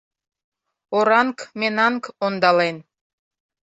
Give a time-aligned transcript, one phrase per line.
[0.97, 2.77] —Оранг-менанг ондален!..